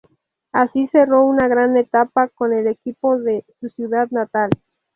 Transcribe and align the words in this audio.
Así 0.51 0.87
cerró 0.87 1.25
una 1.27 1.47
gran 1.47 1.77
etapa 1.77 2.27
con 2.29 2.53
el 2.53 2.65
equipo 2.65 3.19
de 3.19 3.45
su 3.59 3.69
ciudad 3.69 4.09
natal. 4.09 4.49